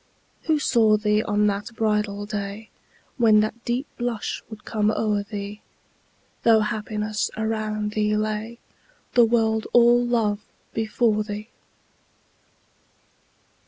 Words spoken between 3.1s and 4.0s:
When that deep